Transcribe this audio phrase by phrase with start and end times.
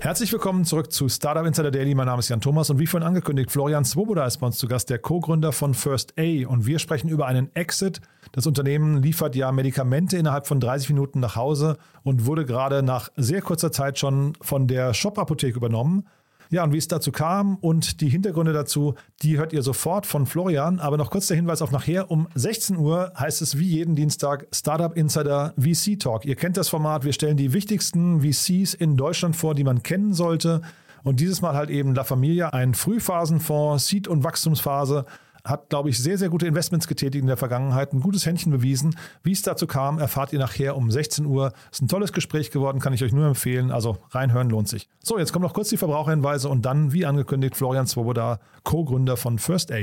[0.00, 1.92] Herzlich willkommen zurück zu Startup Insider Daily.
[1.92, 4.68] Mein Name ist Jan Thomas und wie vorhin angekündigt, Florian Swoboda ist bei uns zu
[4.68, 6.46] Gast, der Co-Gründer von First A.
[6.46, 8.00] Und wir sprechen über einen Exit.
[8.30, 13.08] Das Unternehmen liefert ja Medikamente innerhalb von 30 Minuten nach Hause und wurde gerade nach
[13.16, 16.06] sehr kurzer Zeit schon von der Shop-Apotheke übernommen.
[16.50, 20.24] Ja, und wie es dazu kam und die Hintergründe dazu, die hört ihr sofort von
[20.26, 20.80] Florian.
[20.80, 22.10] Aber noch kurz der Hinweis auf nachher.
[22.10, 26.24] Um 16 Uhr heißt es wie jeden Dienstag Startup Insider VC Talk.
[26.24, 27.04] Ihr kennt das Format.
[27.04, 30.62] Wir stellen die wichtigsten VCs in Deutschland vor, die man kennen sollte.
[31.04, 35.04] Und dieses Mal halt eben La Familia, ein Frühphasenfonds, Seed- und Wachstumsphase
[35.44, 38.96] hat, glaube ich, sehr, sehr gute Investments getätigt in der Vergangenheit, ein gutes Händchen bewiesen.
[39.22, 41.52] Wie es dazu kam, erfahrt ihr nachher um 16 Uhr.
[41.70, 43.70] Ist ein tolles Gespräch geworden, kann ich euch nur empfehlen.
[43.70, 44.88] Also reinhören lohnt sich.
[45.02, 49.38] So, jetzt kommen noch kurz die Verbraucherhinweise und dann, wie angekündigt, Florian Swoboda, Co-Gründer von
[49.38, 49.78] First A.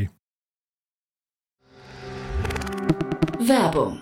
[3.39, 4.01] Werbung.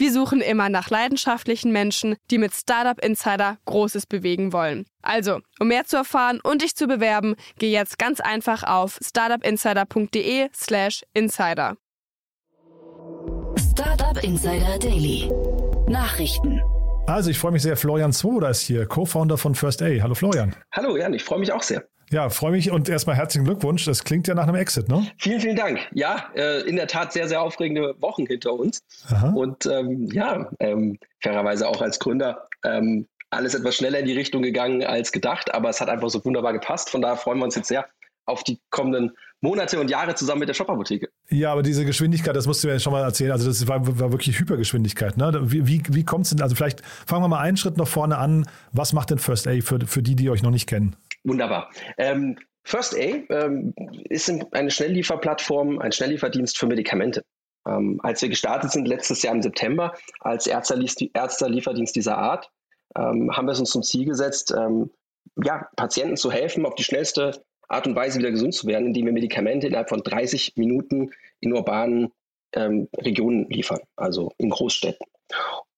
[0.00, 4.86] Wir suchen immer nach leidenschaftlichen Menschen, die mit Startup Insider Großes bewegen wollen.
[5.02, 11.02] Also, um mehr zu erfahren und dich zu bewerben, geh jetzt ganz einfach auf startupinsider.de/slash
[11.14, 11.76] insider.
[13.72, 15.32] Startup Insider Daily.
[15.88, 16.62] Nachrichten.
[17.08, 17.76] Also, ich freue mich sehr.
[17.76, 19.86] Florian Swoboda ist hier, Co-Founder von First A.
[19.86, 20.54] Hallo Florian.
[20.70, 21.88] Hallo Jan, ich freue mich auch sehr.
[22.10, 23.84] Ja, freue mich und erstmal herzlichen Glückwunsch.
[23.84, 25.06] Das klingt ja nach einem Exit, ne?
[25.18, 25.80] Vielen, vielen Dank.
[25.92, 28.82] Ja, äh, in der Tat sehr, sehr aufregende Wochen hinter uns.
[29.10, 29.30] Aha.
[29.30, 34.42] Und ähm, ja, ähm, fairerweise auch als Gründer ähm, alles etwas schneller in die Richtung
[34.42, 36.88] gegangen als gedacht, aber es hat einfach so wunderbar gepasst.
[36.88, 37.86] Von daher freuen wir uns jetzt sehr
[38.24, 41.08] auf die kommenden Monate und Jahre zusammen mit der Shop-Apotheke.
[41.30, 43.32] Ja, aber diese Geschwindigkeit, das musst du mir schon mal erzählen.
[43.32, 45.16] Also das war, war wirklich Hypergeschwindigkeit.
[45.16, 45.32] Ne?
[45.44, 46.42] Wie, wie, wie kommt es denn?
[46.42, 48.46] Also vielleicht fangen wir mal einen Schritt noch vorne an.
[48.72, 50.96] Was macht denn First A für, für die, die euch noch nicht kennen?
[51.24, 51.70] Wunderbar.
[51.96, 53.74] Ähm, First A ähm,
[54.10, 57.24] ist eine Schnelllieferplattform, ein Schnelllieferdienst für Medikamente.
[57.66, 62.50] Ähm, als wir gestartet sind letztes Jahr im September als Ärztelieferdienst dieser Art,
[62.96, 64.90] ähm, haben wir es uns zum Ziel gesetzt, ähm,
[65.42, 69.06] ja, Patienten zu helfen, auf die schnellste Art und Weise wieder gesund zu werden, indem
[69.06, 72.12] wir Medikamente innerhalb von 30 Minuten in urbanen
[72.54, 75.06] ähm, Regionen liefern, also in Großstädten.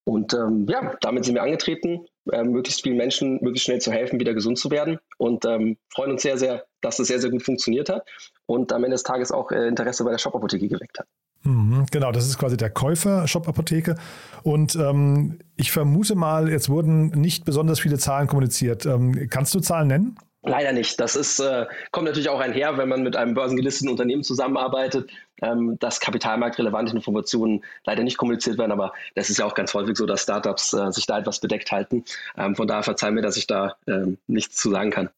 [0.03, 4.19] Und ähm, ja, damit sind wir angetreten, äh, möglichst vielen Menschen möglichst schnell zu helfen,
[4.19, 4.99] wieder gesund zu werden.
[5.17, 8.07] Und ähm, freuen uns sehr, sehr, dass das sehr, sehr gut funktioniert hat
[8.47, 11.07] und am Ende des Tages auch äh, Interesse bei der Shop-Apotheke geweckt hat.
[11.43, 13.95] Mhm, genau, das ist quasi der Käufer Shop-Apotheke.
[14.43, 18.85] Und ähm, ich vermute mal, jetzt wurden nicht besonders viele Zahlen kommuniziert.
[18.85, 20.15] Ähm, kannst du Zahlen nennen?
[20.43, 20.99] Leider nicht.
[20.99, 25.77] Das ist, äh, kommt natürlich auch einher, wenn man mit einem börsengelisteten Unternehmen zusammenarbeitet, ähm,
[25.79, 28.71] dass kapitalmarktrelevante Informationen leider nicht kommuniziert werden.
[28.71, 31.71] Aber das ist ja auch ganz häufig so, dass Startups äh, sich da etwas bedeckt
[31.71, 32.05] halten.
[32.37, 35.09] Ähm, von daher verzeihen mir, dass ich da ähm, nichts zu sagen kann.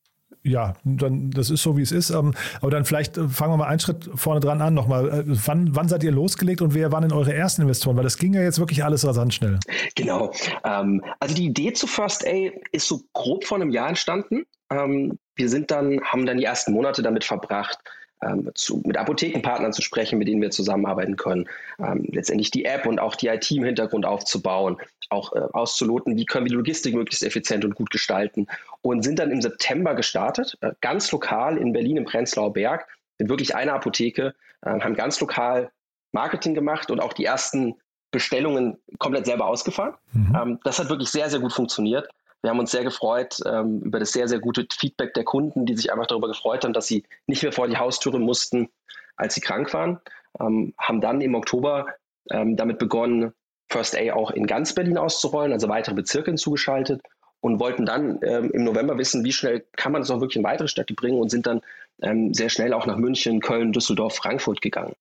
[0.43, 2.09] Ja, dann das ist so, wie es ist.
[2.09, 5.09] Ähm, aber dann vielleicht äh, fangen wir mal einen Schritt vorne dran an nochmal.
[5.09, 7.95] Äh, wann, wann seid ihr losgelegt und wer waren denn eure ersten Investoren?
[7.95, 9.59] Weil das ging ja jetzt wirklich alles rasant schnell.
[9.95, 10.33] Genau.
[10.65, 14.45] Ähm, also die Idee zu First A ist so grob vor einem Jahr entstanden.
[14.73, 17.79] Ähm, wir sind dann, haben dann die ersten Monate damit verbracht,
[18.21, 22.85] ähm, zu, mit Apothekenpartnern zu sprechen, mit denen wir zusammenarbeiten können, ähm, letztendlich die App
[22.85, 24.77] und auch die IT im Hintergrund aufzubauen,
[25.09, 28.47] auch äh, auszuloten, wie können wir die Logistik möglichst effizient und gut gestalten
[28.81, 32.87] und sind dann im September gestartet, äh, ganz lokal in Berlin im Prenzlauer Berg,
[33.19, 35.71] mit wirklich einer Apotheke, äh, haben ganz lokal
[36.11, 37.75] Marketing gemacht und auch die ersten
[38.11, 39.95] Bestellungen komplett selber ausgefahren.
[40.13, 40.35] Mhm.
[40.35, 42.07] Ähm, das hat wirklich sehr, sehr gut funktioniert.
[42.43, 45.77] Wir haben uns sehr gefreut ähm, über das sehr, sehr gute Feedback der Kunden, die
[45.77, 48.69] sich einfach darüber gefreut haben, dass sie nicht mehr vor die Haustüre mussten,
[49.15, 49.99] als sie krank waren.
[50.41, 51.87] Ähm, haben dann im Oktober
[52.31, 53.33] ähm, damit begonnen,
[53.69, 57.01] First A auch in ganz Berlin auszurollen, also weitere Bezirke hinzugeschaltet
[57.39, 60.43] und wollten dann ähm, im November wissen, wie schnell kann man das auch wirklich in
[60.43, 61.61] weitere Städte bringen und sind dann
[62.01, 64.95] ähm, sehr schnell auch nach München, Köln, Düsseldorf, Frankfurt gegangen.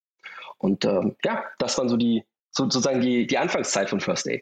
[0.59, 4.39] Und ähm, ja, das waren so die sozusagen die, die Anfangszeit von First A.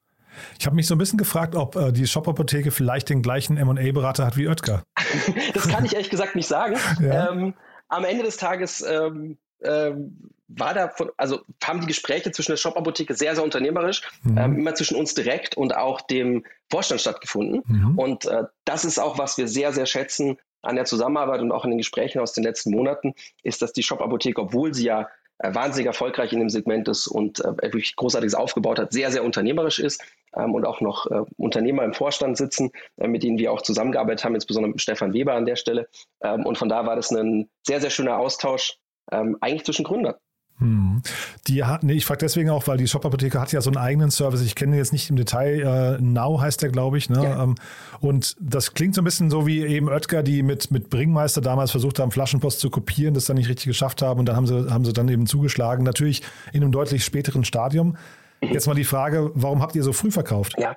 [0.59, 4.27] Ich habe mich so ein bisschen gefragt, ob äh, die Shop-Apotheke vielleicht den gleichen M&A-Berater
[4.27, 4.83] hat wie Oetker.
[5.55, 6.77] das kann ich ehrlich gesagt nicht sagen.
[7.01, 7.31] Ja.
[7.33, 7.55] Ähm,
[7.89, 12.57] am Ende des Tages ähm, ähm, war da von, also haben die Gespräche zwischen der
[12.57, 14.39] Shop-Apotheke sehr, sehr unternehmerisch, mhm.
[14.39, 17.63] ähm, immer zwischen uns direkt und auch dem Vorstand stattgefunden.
[17.67, 17.99] Mhm.
[17.99, 21.65] Und äh, das ist auch, was wir sehr, sehr schätzen an der Zusammenarbeit und auch
[21.65, 25.09] in den Gesprächen aus den letzten Monaten, ist, dass die Shop-Apotheke, obwohl sie ja
[25.43, 29.79] wahnsinnig erfolgreich in dem Segment ist und äh, wirklich Großartiges aufgebaut hat, sehr, sehr unternehmerisch
[29.79, 30.03] ist
[30.37, 34.25] ähm, und auch noch äh, Unternehmer im Vorstand sitzen, äh, mit denen wir auch zusammengearbeitet
[34.25, 35.89] haben, insbesondere mit Stefan Weber an der Stelle.
[36.23, 38.77] Ähm, und von da war das ein sehr, sehr schöner Austausch,
[39.13, 40.15] ähm, eigentlich zwischen Gründern.
[40.61, 41.03] Hm.
[41.47, 44.11] Die hat, nee, ich frage deswegen auch, weil die Shop-Apotheke hat ja so einen eigenen
[44.11, 44.43] Service.
[44.43, 45.97] Ich kenne den jetzt nicht im Detail.
[45.99, 47.09] Äh, Now heißt der, glaube ich.
[47.09, 47.25] Ne?
[47.25, 47.43] Ja.
[47.43, 47.55] Ähm,
[48.01, 51.71] und das klingt so ein bisschen so wie eben Oetker, die mit, mit Bringmeister damals
[51.71, 54.21] versucht haben, Flaschenpost zu kopieren, das dann nicht richtig geschafft haben.
[54.21, 55.85] Und dann haben sie, haben sie dann eben zugeschlagen.
[55.85, 56.23] Natürlich
[56.53, 57.97] in einem deutlich späteren Stadium.
[58.43, 60.55] Jetzt mal die Frage, warum habt ihr so früh verkauft?
[60.59, 60.77] Ja,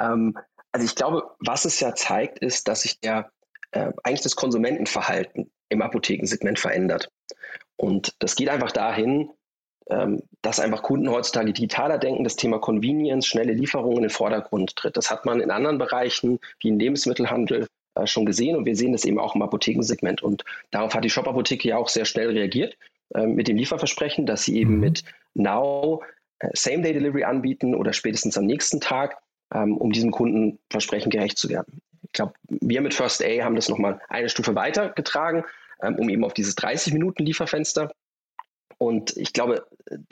[0.00, 0.36] ähm,
[0.72, 3.30] also ich glaube, was es ja zeigt, ist, dass sich der
[3.70, 7.10] äh, eigentlich das Konsumentenverhalten im Apothekensegment verändert.
[7.76, 9.30] Und das geht einfach dahin,
[9.90, 14.76] ähm, dass einfach Kunden heutzutage digitaler denken, das Thema Convenience, schnelle Lieferungen in den Vordergrund
[14.76, 14.96] tritt.
[14.96, 18.92] Das hat man in anderen Bereichen wie im Lebensmittelhandel äh, schon gesehen und wir sehen
[18.92, 20.22] das eben auch im Apothekensegment.
[20.22, 22.76] Und darauf hat die Shop-Apotheke ja auch sehr schnell reagiert
[23.14, 24.80] äh, mit dem Lieferversprechen, dass sie eben mhm.
[24.80, 25.04] mit
[25.34, 26.02] Now
[26.38, 29.18] äh, Same-Day-Delivery anbieten oder spätestens am nächsten Tag,
[29.52, 31.80] ähm, um diesem Kundenversprechen gerecht zu werden.
[32.04, 35.44] Ich glaube, wir mit First A haben das nochmal eine Stufe weitergetragen
[35.82, 37.90] ähm, um eben auf dieses 30-Minuten-Lieferfenster.
[38.78, 39.66] Und ich glaube,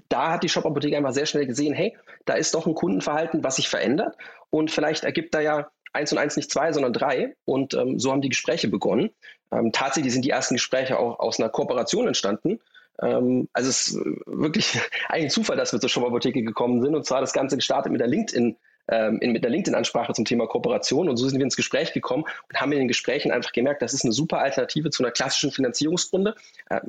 [0.08, 3.56] da hat die Shop-Apotheke einfach sehr schnell gesehen, hey, da ist doch ein Kundenverhalten, was
[3.56, 4.16] sich verändert.
[4.50, 7.34] Und vielleicht ergibt da ja eins und eins nicht zwei, sondern drei.
[7.44, 9.10] Und ähm, so haben die Gespräche begonnen.
[9.50, 12.60] Ähm, tatsächlich sind die ersten Gespräche auch aus einer Kooperation entstanden.
[13.02, 16.94] Ähm, also es ist wirklich ein Zufall, dass wir zur Shop-Apotheke gekommen sind.
[16.94, 18.56] Und zwar das Ganze gestartet mit der LinkedIn-
[18.88, 21.08] ähm, mit einer LinkedIn-Ansprache zum Thema Kooperation.
[21.08, 23.94] Und so sind wir ins Gespräch gekommen und haben in den Gesprächen einfach gemerkt, das
[23.94, 26.34] ist eine super Alternative zu einer klassischen Finanzierungsrunde.
[26.68, 26.80] Äh,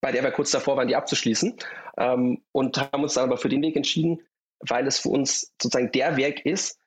[0.00, 1.56] bei der wir kurz davor waren, die abzuschließen.
[1.96, 4.20] Ähm, und haben uns dann aber für den Weg entschieden,
[4.60, 6.78] weil es für uns sozusagen der Weg ist,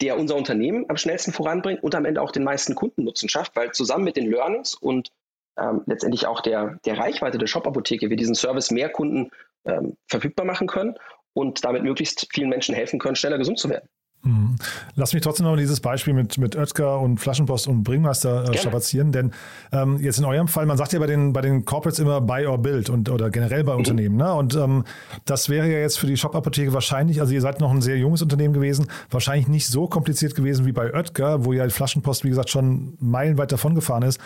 [0.00, 3.72] der unser Unternehmen am schnellsten voranbringt und am Ende auch den meisten Kundennutzen schafft, weil
[3.72, 5.10] zusammen mit den Learnings und
[5.58, 9.30] ähm, letztendlich auch der, der Reichweite der Shop-Apotheke wir diesen Service mehr Kunden
[9.64, 10.96] ähm, verfügbar machen können
[11.36, 13.88] und damit möglichst vielen Menschen helfen können, schneller gesund zu werden.
[14.22, 14.56] Hm.
[14.96, 19.12] Lass mich trotzdem noch dieses Beispiel mit, mit Oetker und Flaschenpost und Bringmeister äh, strapazieren,
[19.12, 19.32] denn
[19.70, 22.46] ähm, jetzt in eurem Fall, man sagt ja bei den, bei den Corporates immer buy
[22.46, 23.78] or build und, oder generell bei mhm.
[23.78, 24.16] Unternehmen.
[24.16, 24.32] Ne?
[24.32, 24.84] Und ähm,
[25.26, 28.22] das wäre ja jetzt für die Shop-Apotheke wahrscheinlich, also ihr seid noch ein sehr junges
[28.22, 32.30] Unternehmen gewesen, wahrscheinlich nicht so kompliziert gewesen wie bei Oetker, wo ja die Flaschenpost, wie
[32.30, 34.18] gesagt, schon meilenweit davon gefahren ist.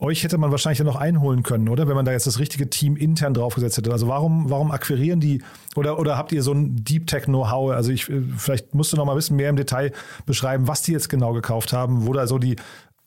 [0.00, 1.88] Euch hätte man wahrscheinlich ja noch einholen können, oder?
[1.88, 3.90] Wenn man da jetzt das richtige Team intern draufgesetzt hätte.
[3.90, 5.42] Also warum, warum akquirieren die
[5.74, 7.72] oder, oder habt ihr so ein Deep Tech Know-how?
[7.72, 9.92] Also ich, vielleicht musst du noch mal ein bisschen mehr im Detail
[10.24, 12.54] beschreiben, was die jetzt genau gekauft haben, wo da so die,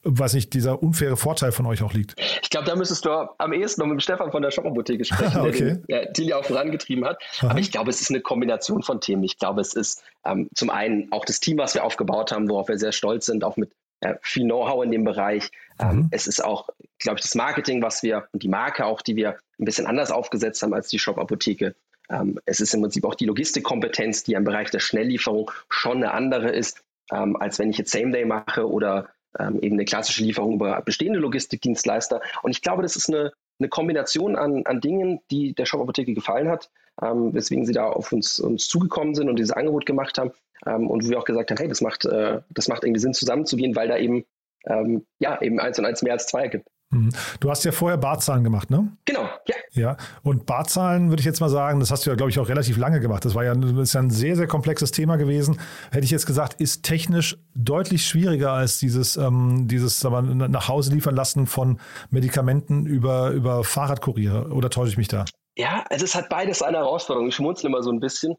[0.04, 2.16] weiß nicht, dieser unfaire Vorteil von euch auch liegt.
[2.42, 5.42] Ich glaube, da müsstest du am ehesten noch mit dem Stefan von der Shop-Apotheke sprechen,
[5.48, 5.78] okay.
[5.88, 7.22] der den ja, auch vorangetrieben hat.
[7.40, 7.52] Aha.
[7.52, 9.24] Aber ich glaube, es ist eine Kombination von Themen.
[9.24, 12.68] Ich glaube, es ist ähm, zum einen auch das Team, was wir aufgebaut haben, worauf
[12.68, 13.72] wir sehr stolz sind, auch mit
[14.02, 15.52] äh, viel Know-how in dem Bereich.
[15.80, 16.08] Ähm, mhm.
[16.12, 16.70] es ist auch,
[17.00, 20.12] glaube ich, das Marketing, was wir und die Marke auch, die wir ein bisschen anders
[20.12, 21.76] aufgesetzt haben als die Shop-Apotheke.
[22.10, 26.14] Ähm, es ist im Prinzip auch die Logistikkompetenz, die im Bereich der Schnelllieferung schon eine
[26.14, 29.10] andere ist, ähm, als wenn ich jetzt Same-Day mache oder
[29.40, 32.20] eben eine klassische Lieferung über bestehende Logistikdienstleister.
[32.44, 36.50] Und ich glaube, das ist eine, eine Kombination an, an Dingen, die der Shop-Apotheke gefallen
[36.50, 40.32] hat, weswegen sie da auf uns, uns zugekommen sind und dieses Angebot gemacht haben.
[40.66, 43.14] Ähm, und wo wir auch gesagt haben, hey, das macht, äh, das macht irgendwie Sinn,
[43.14, 44.26] zusammenzugehen, weil da eben,
[44.66, 46.68] ähm, ja, eben eins und eins mehr als zwei gibt.
[46.92, 47.10] Mhm.
[47.40, 48.92] Du hast ja vorher Barzahlen gemacht, ne?
[49.06, 49.56] Genau, ja.
[49.74, 52.50] Ja, und Barzahlen würde ich jetzt mal sagen, das hast du ja, glaube ich, auch
[52.50, 53.24] relativ lange gemacht.
[53.24, 55.62] Das war ja, das ist ja ein sehr, sehr komplexes Thema gewesen.
[55.92, 60.94] Hätte ich jetzt gesagt, ist technisch deutlich schwieriger als dieses, ähm, dieses mal, nach Hause
[60.94, 64.50] liefern lassen von Medikamenten über, über Fahrradkuriere.
[64.52, 65.24] Oder täusche ich mich da?
[65.56, 67.30] Ja, also es hat beides eine Herausforderung.
[67.30, 68.36] Ich schmunzle immer so ein bisschen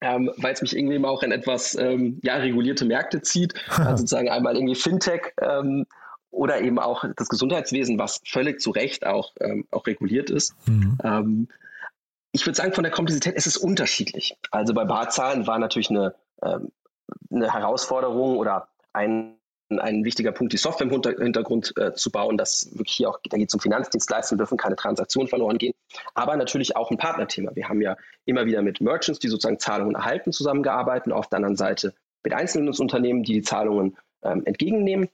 [0.00, 3.54] ähm, weil es mich irgendwie immer auch in etwas ähm, ja, regulierte Märkte zieht.
[3.68, 5.86] Also sozusagen einmal irgendwie Fintech ähm,
[6.30, 10.54] oder eben auch das Gesundheitswesen, was völlig zu Recht auch, ähm, auch reguliert ist.
[10.66, 10.98] Mhm.
[11.02, 11.48] Ähm,
[12.32, 14.36] ich würde sagen, von der Komplexität ist es unterschiedlich.
[14.50, 16.70] Also bei Barzahlen war natürlich eine, ähm,
[17.30, 19.39] eine Herausforderung oder ein
[19.78, 23.36] ein wichtiger Punkt, die Software im Hintergrund äh, zu bauen, dass wirklich hier auch, da
[23.36, 25.74] geht es um Finanzdienstleistungen, dürfen keine Transaktionen verloren gehen,
[26.14, 27.54] aber natürlich auch ein Partnerthema.
[27.54, 31.56] Wir haben ja immer wieder mit Merchants, die sozusagen Zahlungen erhalten, zusammengearbeitet, auf der anderen
[31.56, 35.08] Seite mit einzelnen Unternehmen, die die Zahlungen ähm, entgegennehmen.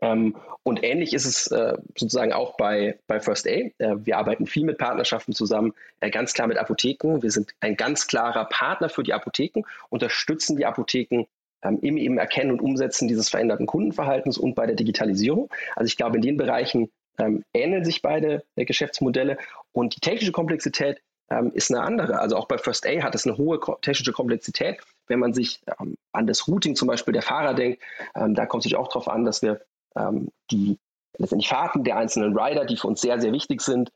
[0.00, 3.50] Ähm, und ähnlich ist es äh, sozusagen auch bei, bei First A.
[3.50, 7.22] Äh, wir arbeiten viel mit Partnerschaften zusammen, äh, ganz klar mit Apotheken.
[7.22, 11.26] Wir sind ein ganz klarer Partner für die Apotheken, unterstützen die Apotheken
[11.62, 15.50] ähm, im eben Erkennen und Umsetzen dieses veränderten Kundenverhaltens und bei der Digitalisierung.
[15.76, 19.38] Also ich glaube, in den Bereichen ähm, ähneln sich beide äh, Geschäftsmodelle
[19.72, 21.00] und die technische Komplexität
[21.30, 22.18] ähm, ist eine andere.
[22.18, 24.78] Also auch bei First A hat es eine hohe technische Komplexität.
[25.06, 27.82] Wenn man sich ähm, an das Routing zum Beispiel der Fahrer denkt,
[28.14, 29.60] ähm, da kommt es sich auch darauf an, dass wir
[29.96, 30.78] ähm, die
[31.18, 33.92] letztendlich Fahrten der einzelnen Rider, die für uns sehr, sehr wichtig sind,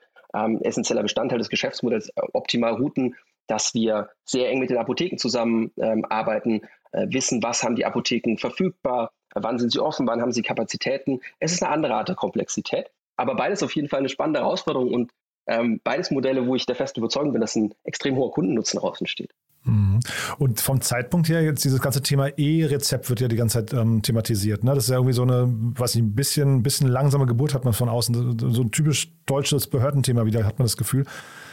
[0.62, 3.14] essentieller Bestandteil des Geschäftsmodells, äh, optimal routen,
[3.46, 6.62] dass wir sehr eng mit den Apotheken zusammenarbeiten,
[7.06, 11.20] wissen, was haben die Apotheken verfügbar, wann sind sie offen, wann haben sie Kapazitäten.
[11.40, 14.92] Es ist eine andere Art der Komplexität, aber beides auf jeden Fall eine spannende Herausforderung
[14.92, 15.12] und
[15.46, 19.00] ähm, beides Modelle, wo ich der festen Überzeugung bin, dass ein extrem hoher Kundennutzen daraus
[19.00, 19.34] entsteht.
[19.64, 20.00] Mhm.
[20.38, 24.02] Und vom Zeitpunkt her, jetzt dieses ganze Thema E-Rezept wird ja die ganze Zeit ähm,
[24.02, 24.62] thematisiert.
[24.62, 24.74] Ne?
[24.74, 27.72] Das ist ja irgendwie so eine, was ich ein bisschen, bisschen langsame Geburt hat man
[27.72, 28.38] von außen.
[28.38, 31.04] So ein typisch deutsches Behördenthema wieder, hat man das Gefühl.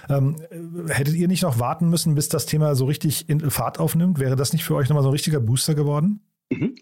[0.10, 0.36] Ähm,
[0.90, 4.20] hättet ihr nicht noch warten müssen, bis das Thema so richtig in Fahrt aufnimmt?
[4.20, 6.22] Wäre das nicht für euch nochmal so ein richtiger Booster geworden?
[6.50, 6.76] Mhm.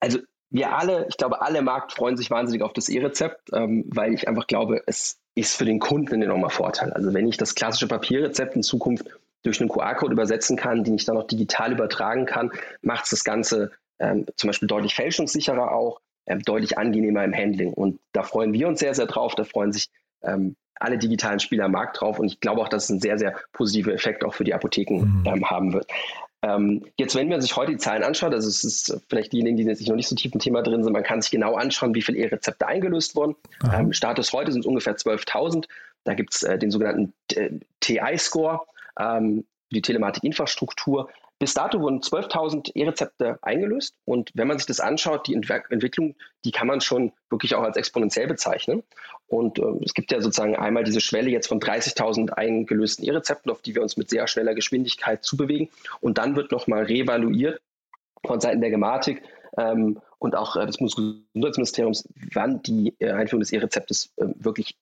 [0.00, 0.18] Also
[0.50, 4.28] wir alle, ich glaube, alle Markt freuen sich wahnsinnig auf das E-Rezept, ähm, weil ich
[4.28, 6.92] einfach glaube, es ist für den Kunden ein enormer Vorteil.
[6.92, 9.06] Also wenn ich das klassische Papierrezept in Zukunft
[9.44, 12.50] durch einen QR-Code übersetzen kann, den ich dann auch digital übertragen kann,
[12.82, 13.70] macht es das Ganze
[14.00, 17.72] ähm, zum Beispiel deutlich fälschungssicherer auch, ähm, deutlich angenehmer im Handling.
[17.72, 19.34] Und da freuen wir uns sehr, sehr drauf.
[19.34, 19.88] Da freuen sich
[20.22, 22.18] ähm, alle digitalen Spieler am Markt drauf.
[22.18, 25.00] Und ich glaube auch, dass es einen sehr, sehr positiven Effekt auch für die Apotheken
[25.00, 25.22] mhm.
[25.26, 25.86] Ähm, haben wird.
[26.42, 29.74] Ähm, jetzt, wenn man sich heute die Zahlen anschaut, also es ist vielleicht diejenigen, die
[29.74, 32.02] sich noch nicht so tief im Thema drin sind, man kann sich genau anschauen, wie
[32.02, 33.36] viele E-Rezepte eingelöst wurden.
[33.72, 35.66] Ähm, Status heute sind es ungefähr 12.000.
[36.04, 38.60] Da gibt es äh, den sogenannten äh, TI-Score,
[38.98, 41.10] ähm, die Telematikinfrastruktur.
[41.40, 46.14] Bis dato wurden 12.000 E-Rezepte eingelöst und wenn man sich das anschaut, die Entwer Entwicklung,
[46.44, 48.84] die kann man schon wirklich auch als exponentiell bezeichnen.
[49.26, 53.62] Und äh, es gibt ja sozusagen einmal diese Schwelle jetzt von 30.000 eingelösten E-Rezepten, auf
[53.62, 55.70] die wir uns mit sehr schneller Geschwindigkeit zubewegen.
[56.00, 57.60] Und dann wird nochmal reevaluiert
[58.24, 59.22] von Seiten der Gematik
[59.58, 64.76] ähm, und auch äh, des Gesundheitsministeriums, wann die äh, Einführung des E-Rezeptes äh, wirklich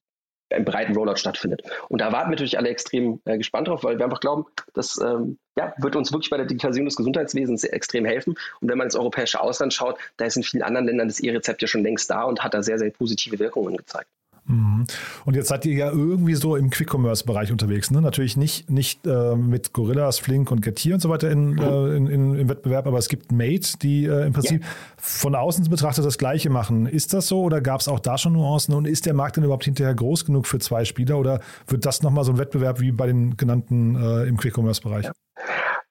[0.55, 1.63] einen breiten Rollout stattfindet.
[1.89, 4.99] Und da warten wir natürlich alle extrem äh, gespannt drauf, weil wir einfach glauben, das
[5.01, 8.35] ähm, ja, wird uns wirklich bei der Digitalisierung des Gesundheitswesens extrem helfen.
[8.61, 11.63] Und wenn man ins europäische Ausland schaut, da ist in vielen anderen Ländern das E-Rezept
[11.63, 14.09] ja schon längst da und hat da sehr, sehr positive Wirkungen gezeigt.
[14.47, 14.85] Mhm.
[15.25, 17.91] Und jetzt seid ihr ja irgendwie so im Quick-Commerce-Bereich unterwegs.
[17.91, 18.01] Ne?
[18.01, 21.59] Natürlich nicht, nicht äh, mit Gorillas, Flink und Getir und so weiter in, mhm.
[21.59, 24.69] äh, in, in, im Wettbewerb, aber es gibt Mate, die äh, im Prinzip ja.
[24.97, 26.87] von außen betrachtet das Gleiche machen.
[26.87, 28.75] Ist das so oder gab es auch da schon Nuancen?
[28.75, 32.03] Und ist der Markt denn überhaupt hinterher groß genug für zwei Spieler oder wird das
[32.03, 35.05] nochmal so ein Wettbewerb wie bei den genannten äh, im Quick-Commerce-Bereich?
[35.05, 35.13] Ja.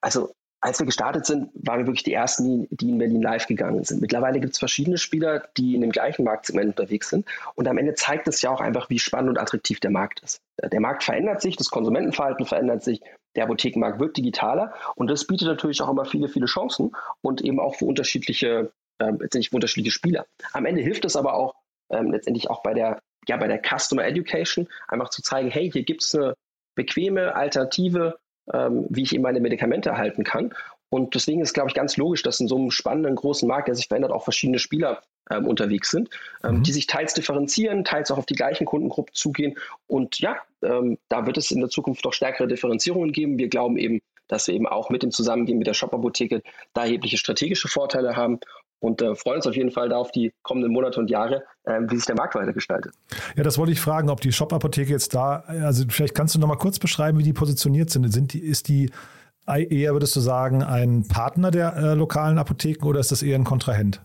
[0.00, 0.30] Also
[0.62, 4.00] als wir gestartet sind, waren wir wirklich die ersten, die in Berlin live gegangen sind.
[4.00, 7.26] Mittlerweile gibt es verschiedene Spieler, die in dem gleichen Marktsegment unterwegs sind.
[7.56, 10.40] Und am Ende zeigt es ja auch einfach, wie spannend und attraktiv der Markt ist.
[10.62, 13.00] Der Markt verändert sich, das Konsumentenverhalten verändert sich,
[13.34, 17.58] der Apothekenmarkt wird digitaler und das bietet natürlich auch immer viele, viele Chancen und eben
[17.58, 20.26] auch für unterschiedliche, äh, letztendlich für unterschiedliche Spieler.
[20.52, 21.54] Am Ende hilft es aber auch
[21.90, 25.82] ähm, letztendlich auch bei der, ja, bei der Customer Education, einfach zu zeigen, hey, hier
[25.82, 26.34] gibt es eine
[26.76, 28.18] bequeme Alternative
[28.52, 30.52] ähm, wie ich eben meine Medikamente erhalten kann.
[30.90, 33.74] Und deswegen ist, glaube ich, ganz logisch, dass in so einem spannenden großen Markt, der
[33.74, 36.10] sich verändert, auch verschiedene Spieler ähm, unterwegs sind,
[36.44, 36.62] ähm, mhm.
[36.64, 39.56] die sich teils differenzieren, teils auch auf die gleichen Kundengruppen zugehen.
[39.86, 43.38] Und ja, ähm, da wird es in der Zukunft doch stärkere Differenzierungen geben.
[43.38, 46.42] Wir glauben eben, dass wir eben auch mit dem Zusammengehen mit der Shop-Apotheke
[46.74, 48.40] da erhebliche strategische Vorteile haben
[48.82, 51.80] und äh, freuen uns auf jeden Fall da auf die kommenden Monate und Jahre, äh,
[51.88, 52.92] wie sich der Markt weiter gestaltet.
[53.36, 56.48] Ja, das wollte ich fragen, ob die Shop-Apotheke jetzt da, also vielleicht kannst du noch
[56.48, 58.10] mal kurz beschreiben, wie die positioniert sind.
[58.12, 58.90] sind die, ist die
[59.46, 63.44] eher, würdest du sagen, ein Partner der äh, lokalen Apotheken oder ist das eher ein
[63.44, 64.00] Kontrahent?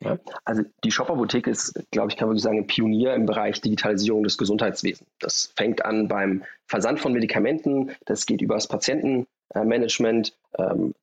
[0.00, 4.22] Ja, also die Shop-Apotheke ist, glaube ich, kann man sagen, ein Pionier im Bereich Digitalisierung
[4.22, 5.08] des Gesundheitswesens.
[5.18, 10.94] Das fängt an beim Versand von Medikamenten, das geht über das Patientenmanagement, ähm,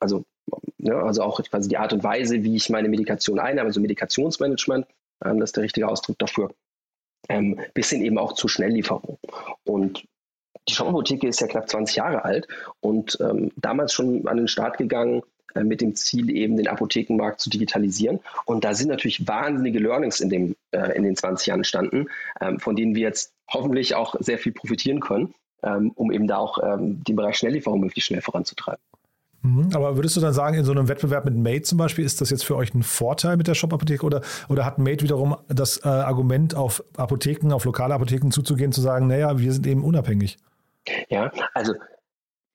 [0.00, 0.24] also
[0.78, 0.94] Ne?
[0.94, 4.86] Also auch quasi die Art und Weise, wie ich meine Medikation einnehme, also Medikationsmanagement,
[5.24, 6.50] ähm, das ist der richtige Ausdruck dafür,
[7.28, 9.18] ähm, bis hin eben auch zur Schnelllieferung.
[9.64, 10.04] Und
[10.68, 12.46] die Shop-Apotheke ist ja knapp 20 Jahre alt
[12.80, 15.22] und ähm, damals schon an den Start gegangen
[15.54, 18.20] äh, mit dem Ziel, eben den Apothekenmarkt zu digitalisieren.
[18.44, 22.08] Und da sind natürlich wahnsinnige Learnings in, dem, äh, in den 20 Jahren entstanden,
[22.40, 26.36] ähm, von denen wir jetzt hoffentlich auch sehr viel profitieren können, ähm, um eben da
[26.36, 28.82] auch ähm, den Bereich Schnelllieferung möglichst schnell voranzutreiben.
[29.42, 29.70] Mhm.
[29.74, 32.30] Aber würdest du dann sagen, in so einem Wettbewerb mit Mate zum Beispiel, ist das
[32.30, 35.88] jetzt für euch ein Vorteil mit der Shop-Apotheke oder, oder hat Mate wiederum das äh,
[35.88, 40.38] Argument, auf Apotheken, auf lokale Apotheken zuzugehen, zu sagen, naja, wir sind eben unabhängig?
[41.08, 41.74] Ja, also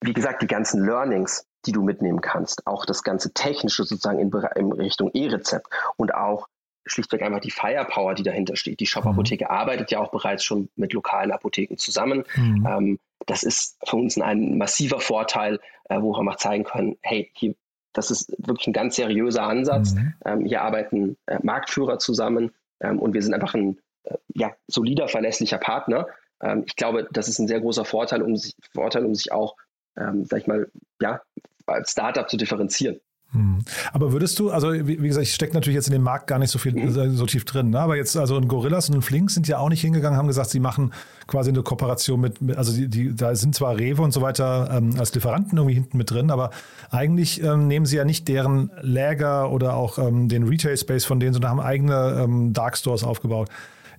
[0.02, 4.32] wie gesagt, die ganzen Learnings, die du mitnehmen kannst, auch das ganze Technische sozusagen in,
[4.56, 6.48] in Richtung E-Rezept und auch
[6.86, 8.80] schlichtweg einfach die Firepower, die dahinter steht.
[8.80, 9.52] Die Shop-Apotheke mhm.
[9.52, 12.24] arbeitet ja auch bereits schon mit lokalen Apotheken zusammen.
[12.36, 12.68] Mhm.
[12.68, 17.32] Ähm, das ist für uns ein massiver Vorteil, äh, wo wir mal zeigen können, hey,
[17.36, 17.56] hier,
[17.94, 19.94] das ist wirklich ein ganz seriöser Ansatz.
[19.94, 20.14] Mhm.
[20.26, 25.08] Ähm, hier arbeiten äh, Marktführer zusammen ähm, und wir sind einfach ein äh, ja, solider,
[25.08, 26.08] verlässlicher Partner.
[26.42, 29.56] Ähm, ich glaube, das ist ein sehr großer Vorteil, um sich, Vorteil, um sich auch,
[29.98, 30.70] ähm, sag ich mal,
[31.02, 31.22] ja,
[31.66, 33.00] als Startup zu differenzieren.
[33.34, 33.60] Hm.
[33.92, 36.52] Aber würdest du, also wie, gesagt, ich stecke natürlich jetzt in dem Markt gar nicht
[36.52, 37.16] so viel mhm.
[37.16, 37.80] so tief drin, ne?
[37.80, 40.52] aber jetzt, also ein Gorillas und ein Flink sind ja auch nicht hingegangen, haben gesagt,
[40.52, 40.94] sie machen
[41.26, 44.96] quasi eine Kooperation mit, also die, die da sind zwar Rewe und so weiter ähm,
[45.00, 46.52] als Lieferanten irgendwie hinten mit drin, aber
[46.92, 51.34] eigentlich ähm, nehmen sie ja nicht deren Lager oder auch ähm, den Retail-Space von denen,
[51.34, 53.50] sondern haben eigene ähm, Dark Stores aufgebaut.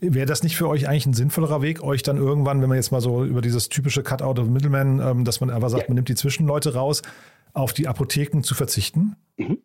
[0.01, 2.93] Wäre das nicht für euch eigentlich ein sinnvollerer Weg, euch dann irgendwann, wenn man jetzt
[2.93, 5.89] mal so über dieses typische Cutout of Middleman, ähm, dass man einfach sagt, ja.
[5.89, 7.03] man nimmt die Zwischenleute raus,
[7.55, 9.17] auf die Apotheken zu verzichten?
[9.37, 9.63] Mhm.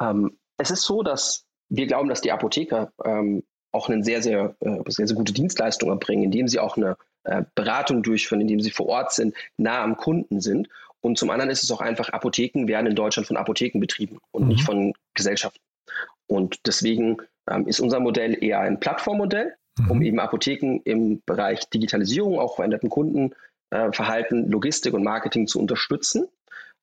[0.00, 4.56] Ähm, es ist so, dass wir glauben, dass die Apotheker ähm, auch eine sehr, sehr,
[4.60, 8.70] äh, sehr, sehr gute Dienstleistung erbringen, indem sie auch eine äh, Beratung durchführen, indem sie
[8.70, 10.68] vor Ort sind, nah am Kunden sind.
[11.00, 14.44] Und zum anderen ist es auch einfach, Apotheken werden in Deutschland von Apotheken betrieben und
[14.44, 14.48] mhm.
[14.48, 15.60] nicht von Gesellschaften.
[16.26, 19.90] Und deswegen ähm, ist unser Modell eher ein Plattformmodell, mhm.
[19.90, 26.26] um eben Apotheken im Bereich Digitalisierung, auch veränderten Kundenverhalten, äh, Logistik und Marketing zu unterstützen.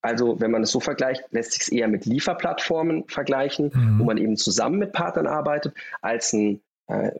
[0.04, 4.00] Also wenn man es so vergleicht, lässt sich es eher mit Lieferplattformen vergleichen, mhm.
[4.00, 7.12] wo man eben zusammen mit Partnern arbeitet, als ein äh,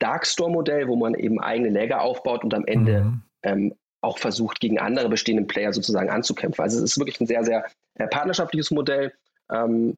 [0.00, 3.22] Darkstore-Modell, wo man eben eigene Läger aufbaut und am Ende mhm.
[3.42, 6.62] ähm, auch versucht, gegen andere bestehende Player sozusagen anzukämpfen.
[6.62, 7.64] Also es ist wirklich ein sehr, sehr
[7.94, 9.14] äh, partnerschaftliches Modell,
[9.50, 9.96] ähm,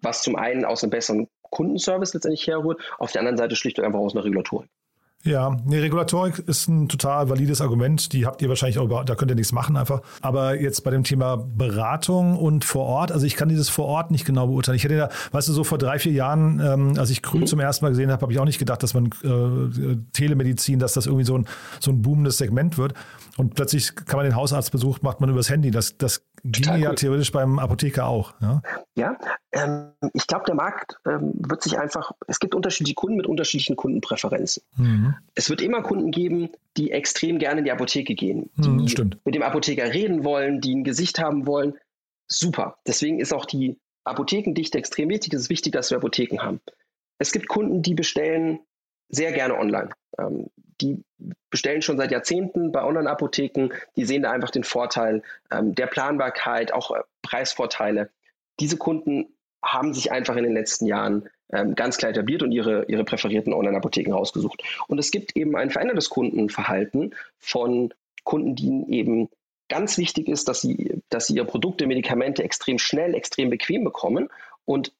[0.00, 3.84] was zum einen aus einem besseren Kundenservice letztendlich herrührt, auf der anderen Seite schlicht und
[3.84, 4.70] einfach aus einer Regulatorik.
[5.24, 8.12] Ja, nee, Regulatorik ist ein total valides Argument.
[8.12, 10.00] Die habt ihr wahrscheinlich auch, über, da könnt ihr nichts machen einfach.
[10.20, 14.10] Aber jetzt bei dem Thema Beratung und vor Ort, also ich kann dieses vor Ort
[14.10, 14.76] nicht genau beurteilen.
[14.76, 17.60] Ich hätte ja, weißt du, so vor drei, vier Jahren, ähm, als ich Grün zum
[17.60, 21.06] ersten Mal gesehen habe, habe ich auch nicht gedacht, dass man äh, Telemedizin, dass das
[21.06, 21.46] irgendwie so ein,
[21.78, 22.94] so ein boomendes Segment wird.
[23.36, 25.70] Und plötzlich kann man den Hausarztbesuch, macht man übers Handy.
[25.70, 28.34] Das, das Ginge ja theoretisch beim Apotheker auch.
[28.40, 28.62] Ja,
[28.94, 29.18] ja
[29.52, 33.76] ähm, ich glaube, der Markt ähm, wird sich einfach, es gibt unterschiedliche Kunden mit unterschiedlichen
[33.76, 34.62] Kundenpräferenzen.
[34.76, 35.14] Mhm.
[35.34, 39.18] Es wird immer Kunden geben, die extrem gerne in die Apotheke gehen, die mhm, stimmt.
[39.24, 41.74] mit dem Apotheker reden wollen, die ein Gesicht haben wollen.
[42.28, 42.76] Super.
[42.86, 45.32] Deswegen ist auch die Apothekendichte extrem wichtig.
[45.32, 46.60] Es ist wichtig, dass wir Apotheken haben.
[47.18, 48.60] Es gibt Kunden, die bestellen
[49.12, 49.90] sehr gerne online.
[50.18, 50.48] Ähm,
[50.80, 51.04] die
[51.50, 53.68] bestellen schon seit Jahrzehnten bei Online-Apotheken.
[53.96, 55.22] Die sehen da einfach den Vorteil
[55.52, 58.10] ähm, der Planbarkeit, auch äh, Preisvorteile.
[58.58, 59.26] Diese Kunden
[59.64, 63.52] haben sich einfach in den letzten Jahren ähm, ganz klar etabliert und ihre, ihre präferierten
[63.52, 64.62] Online-Apotheken rausgesucht.
[64.88, 67.94] Und es gibt eben ein verändertes Kundenverhalten von
[68.24, 69.28] Kunden, die eben
[69.68, 74.28] ganz wichtig ist, dass sie, dass sie ihre Produkte, Medikamente extrem schnell, extrem bequem bekommen.
[74.64, 74.92] Und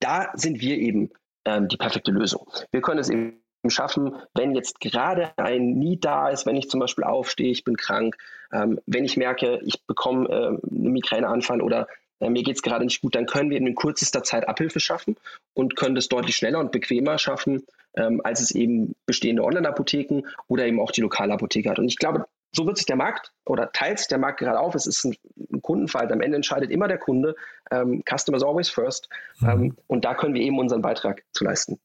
[0.00, 1.10] da sind wir eben
[1.44, 2.48] ähm, die perfekte Lösung.
[2.72, 6.80] Wir können es eben schaffen, wenn jetzt gerade ein Need da ist, wenn ich zum
[6.80, 8.16] Beispiel aufstehe, ich bin krank,
[8.52, 11.86] ähm, wenn ich merke, ich bekomme äh, einen Migräneanfall oder
[12.20, 15.16] äh, mir geht es gerade nicht gut, dann können wir in kürzester Zeit Abhilfe schaffen
[15.54, 20.66] und können das deutlich schneller und bequemer schaffen, ähm, als es eben bestehende Online-Apotheken oder
[20.66, 21.78] eben auch die lokale Apotheke hat.
[21.78, 24.74] Und ich glaube, so wird sich der Markt oder teilt sich der Markt gerade auf.
[24.74, 25.16] Es ist ein,
[25.52, 26.10] ein Kundenfall.
[26.10, 27.36] Am Ende entscheidet immer der Kunde.
[27.70, 29.08] Ähm, Customers always first.
[29.40, 29.48] Mhm.
[29.48, 31.78] Ähm, und da können wir eben unseren Beitrag zu leisten.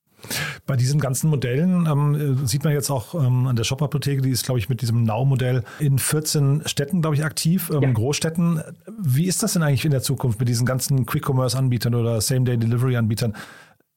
[0.65, 4.45] Bei diesen ganzen Modellen ähm, sieht man jetzt auch ähm, an der Shop-Apotheke, die ist,
[4.45, 7.91] glaube ich, mit diesem Now-Modell in 14 Städten, glaube ich, aktiv, ähm, ja.
[7.91, 8.61] Großstädten.
[8.97, 13.35] Wie ist das denn eigentlich in der Zukunft mit diesen ganzen Quick-Commerce-Anbietern oder Same-Day-Delivery-Anbietern?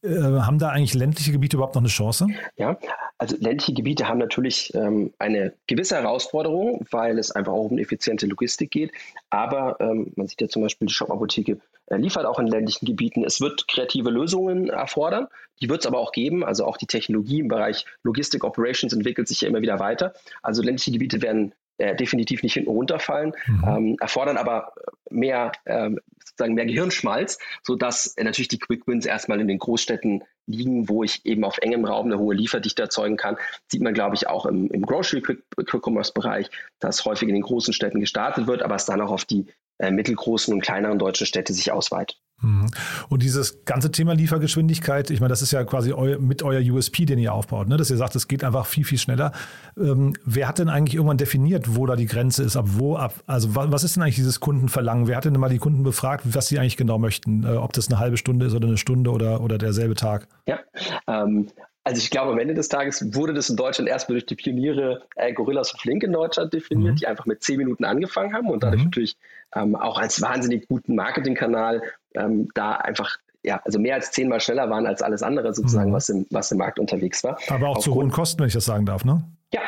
[0.07, 2.29] Äh, haben da eigentlich ländliche Gebiete überhaupt noch eine Chance?
[2.57, 2.79] Ja,
[3.19, 8.27] also ländliche Gebiete haben natürlich ähm, eine gewisse Herausforderung, weil es einfach auch um effiziente
[8.27, 8.93] Logistik geht.
[9.31, 13.25] Aber ähm, man sieht ja zum Beispiel, die Shop-Apotheke äh, liefert auch in ländlichen Gebieten.
[13.25, 15.29] Es wird kreative Lösungen erfordern.
[15.61, 16.45] Die wird es aber auch geben.
[16.45, 20.15] Also auch die Technologie im Bereich Logistik Operations entwickelt sich ja immer wieder weiter.
[20.43, 23.65] Also ländliche Gebiete werden äh, definitiv nicht hinten runterfallen, mhm.
[23.67, 24.73] ähm, erfordern aber
[25.11, 26.01] mehr, ähm,
[26.37, 31.03] sozusagen mehr Gehirnschmalz, sodass äh, natürlich die Quick Wins erstmal in den Großstädten liegen, wo
[31.03, 33.37] ich eben auf engem Raum eine hohe Lieferdichte erzeugen kann.
[33.69, 35.43] Sieht man, glaube ich, auch im, im Grocery Quick,
[35.83, 39.25] Commerce Bereich, dass häufig in den großen Städten gestartet wird, aber es dann auch auf
[39.25, 39.47] die
[39.79, 42.21] äh, mittelgroßen und kleineren deutschen Städte sich ausweitet.
[42.43, 42.67] Mhm.
[43.09, 47.07] Und dieses ganze Thema Liefergeschwindigkeit, ich meine, das ist ja quasi eu mit euer USP,
[47.07, 47.77] den ihr aufbaut, ne?
[47.77, 49.33] dass ihr sagt, es geht einfach viel, viel schneller.
[49.79, 53.15] Ähm, wer hat denn eigentlich irgendwann definiert, wo da die Grenze ist, ab wo ab?
[53.27, 55.09] Also was ist denn eigentlich dieses Kundenverlangen?
[55.09, 57.45] Wer hat denn mal die Kunden befragt, was sie eigentlich genau möchten?
[57.45, 60.29] Äh, ob das eine halbe Stunde ist oder eine Stunde oder, oder derselbe Tag?
[60.47, 60.59] Ja,
[61.07, 61.49] ähm,
[61.85, 65.05] also ich glaube, am Ende des Tages wurde das in Deutschland erstmal durch die Pioniere
[65.15, 66.97] äh, Gorillas und Flink in Deutschland definiert, mhm.
[66.97, 68.87] die einfach mit zehn Minuten angefangen haben und dadurch mhm.
[68.87, 69.17] natürlich
[69.55, 71.83] ähm, auch als wahnsinnig guten Marketingkanal
[72.15, 75.95] ähm, da einfach ja, also mehr als zehnmal schneller waren als alles andere sozusagen, mhm.
[75.95, 77.39] was, im, was im Markt unterwegs war.
[77.49, 79.23] Aber auch Aufgrund, zu hohen Kosten, wenn ich das sagen darf, ne?
[79.55, 79.61] Ja,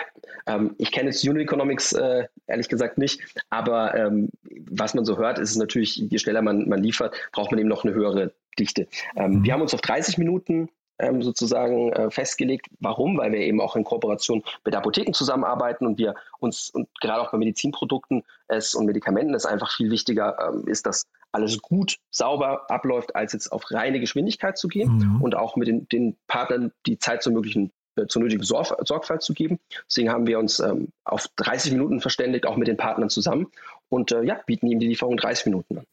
[0.46, 4.30] ähm, ich kenne jetzt Unit Economics äh, ehrlich gesagt nicht, aber ähm,
[4.68, 7.68] was man so hört, ist es natürlich, je schneller man, man liefert, braucht man eben
[7.68, 8.88] noch eine höhere Dichte.
[9.14, 9.44] Ähm, mhm.
[9.44, 12.66] Wir haben uns auf 30 Minuten ähm, sozusagen äh, festgelegt.
[12.80, 13.18] Warum?
[13.18, 17.30] Weil wir eben auch in Kooperation mit Apotheken zusammenarbeiten und wir uns und gerade auch
[17.30, 22.70] bei Medizinprodukten es und Medikamenten es einfach viel wichtiger ähm, ist, dass alles gut, sauber
[22.70, 25.22] abläuft, als jetzt auf reine Geschwindigkeit zu gehen mhm.
[25.22, 29.22] und auch mit den, den Partnern die Zeit zur möglichen äh, zur nötigen Sorg Sorgfalt
[29.22, 29.58] zu geben.
[29.86, 33.48] Deswegen haben wir uns ähm, auf 30 Minuten verständigt, auch mit den Partnern zusammen
[33.88, 35.86] und äh, ja, bieten ihm die Lieferung 30 Minuten an.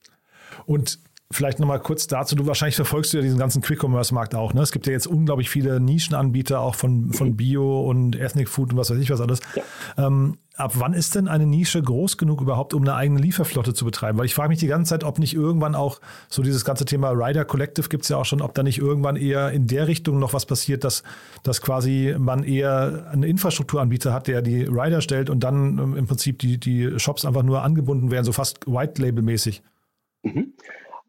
[0.65, 0.99] Und
[1.31, 4.53] Vielleicht nochmal kurz dazu, du wahrscheinlich verfolgst du ja diesen ganzen Quick-Commerce-Markt auch.
[4.53, 4.61] Ne?
[4.61, 7.35] Es gibt ja jetzt unglaublich viele Nischenanbieter, auch von, von mhm.
[7.35, 9.39] Bio und Ethnic Food und was weiß ich was alles.
[9.55, 10.05] Ja.
[10.05, 13.85] Ähm, ab wann ist denn eine Nische groß genug überhaupt, um eine eigene Lieferflotte zu
[13.85, 14.19] betreiben?
[14.19, 17.09] Weil ich frage mich die ganze Zeit, ob nicht irgendwann auch so dieses ganze Thema
[17.09, 20.19] Rider Collective gibt es ja auch schon, ob da nicht irgendwann eher in der Richtung
[20.19, 21.01] noch was passiert, dass,
[21.41, 26.05] dass quasi man eher einen Infrastrukturanbieter hat, der die Rider stellt und dann ähm, im
[26.05, 29.63] Prinzip die, die Shops einfach nur angebunden werden, so fast White-Label-mäßig.
[30.21, 30.53] Mhm.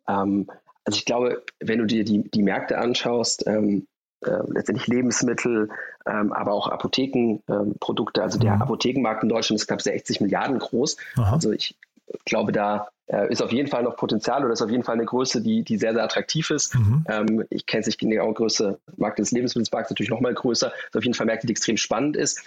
[0.08, 0.48] Ähm,
[0.84, 3.86] also ich glaube, wenn du dir die, die Märkte anschaust, ähm,
[4.24, 5.68] äh, letztendlich Lebensmittel,
[6.06, 8.62] ähm, aber auch Apothekenprodukte, also der mhm.
[8.62, 10.96] Apothekenmarkt in Deutschland ist knapp 60 Milliarden groß.
[11.16, 11.32] Aha.
[11.32, 11.76] Also ich
[12.24, 15.04] glaube, da äh, ist auf jeden Fall noch Potenzial oder ist auf jeden Fall eine
[15.04, 16.74] Größe, die, die sehr, sehr attraktiv ist.
[16.74, 17.04] Mhm.
[17.08, 20.72] Ähm, ich kenne sich die genaue Größe Markt des Lebensmittelmarkts natürlich noch mal größer.
[20.88, 22.42] Ist auf jeden Fall Märkte, die extrem spannend ist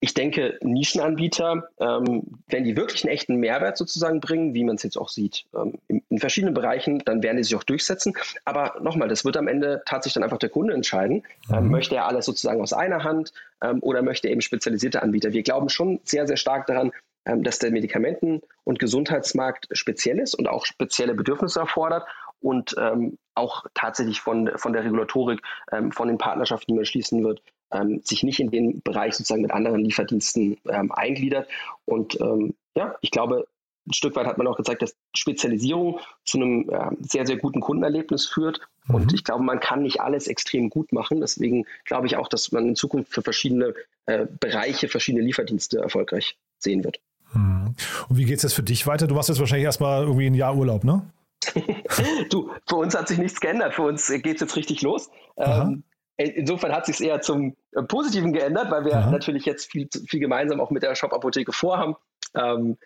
[0.00, 4.84] ich denke, Nischenanbieter, ähm, wenn die wirklich einen echten Mehrwert sozusagen bringen, wie man es
[4.84, 8.14] jetzt auch sieht, ähm, in, in, verschiedenen Bereichen, dann werden die sich auch durchsetzen.
[8.44, 11.24] Aber nochmal, das wird am Ende tatsächlich dann einfach der Kunde entscheiden.
[11.52, 11.70] Ähm, mhm.
[11.72, 15.32] möchte er alles sozusagen aus einer Hand ähm, oder möchte er eben spezialisierte Anbieter?
[15.32, 16.92] Wir glauben schon sehr, sehr stark daran,
[17.24, 22.06] ähm, dass der Medikamenten- und Gesundheitsmarkt speziell ist und auch spezielle Bedürfnisse erfordert
[22.40, 25.40] und ähm, auch tatsächlich von, von der Regulatorik,
[25.90, 27.40] von den Partnerschaften, die man schließen wird,
[27.72, 31.48] ähm, sich nicht in den Bereich sozusagen mit anderen Lieferdiensten ähm, eingliedert.
[31.84, 33.46] Und ähm, ja, ich glaube,
[33.88, 37.60] ein Stück weit hat man auch gezeigt, dass Spezialisierung zu einem äh, sehr, sehr guten
[37.60, 38.60] Kundenerlebnis führt.
[38.86, 38.94] Mhm.
[38.94, 41.20] Und ich glaube, man kann nicht alles extrem gut machen.
[41.20, 43.74] Deswegen glaube ich auch, dass man in Zukunft für verschiedene
[44.06, 47.00] äh, Bereiche, verschiedene Lieferdienste erfolgreich sehen wird.
[47.32, 47.74] Mhm.
[48.08, 49.06] Und wie geht es jetzt für dich weiter?
[49.06, 51.10] Du machst jetzt wahrscheinlich erstmal irgendwie ein Jahr Urlaub, ne?
[52.30, 53.74] du, für uns hat sich nichts geändert.
[53.74, 55.08] Für uns geht es jetzt richtig los.
[55.36, 55.84] Ähm,
[56.18, 59.10] Insofern hat sich eher zum äh, Positiven geändert, weil wir Aha.
[59.10, 61.94] natürlich jetzt viel, viel gemeinsam auch mit der Shop-Apotheke vorhaben.
[62.34, 62.76] Ähm,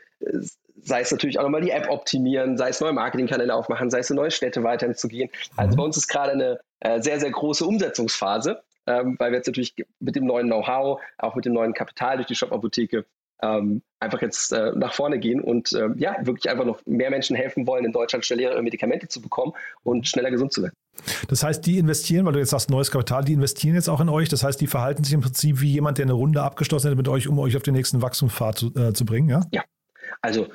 [0.83, 4.11] sei es natürlich auch nochmal die App optimieren, sei es neue Marketingkanäle aufmachen, sei es
[4.11, 5.31] in neue Städte weiterhin zu gehen.
[5.57, 5.77] Also mhm.
[5.77, 9.75] bei uns ist gerade eine äh, sehr, sehr große Umsetzungsphase, ähm, weil wir jetzt natürlich
[9.99, 13.07] mit dem neuen Know-how, auch mit dem neuen Kapital durch die Shop-Apotheke
[13.42, 17.37] ähm, einfach jetzt äh, nach vorne gehen und äh, ja, wirklich einfach noch mehr Menschen
[17.37, 19.52] helfen wollen, in Deutschland schnellere Medikamente zu bekommen
[19.83, 20.74] und schneller gesund zu werden.
[21.28, 24.09] Das heißt, die investieren, weil du jetzt sagst, neues Kapital, die investieren jetzt auch in
[24.09, 24.28] euch.
[24.28, 27.09] Das heißt, die verhalten sich im Prinzip wie jemand, der eine Runde abgeschlossen hat mit
[27.09, 29.40] euch, um euch auf den nächsten Wachstumspfad zu, äh, zu bringen, ja?
[29.52, 29.62] Ja.
[30.20, 30.48] Also